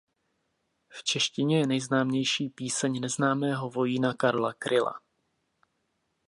V 0.89 1.03
češtině 1.03 1.59
je 1.59 1.67
nejznámější 1.67 2.49
"Píseň 2.49 2.99
Neznámého 3.01 3.69
vojína" 3.69 4.13
Karla 4.13 4.53
Kryla. 4.53 5.01